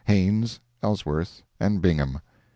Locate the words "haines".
0.05-0.59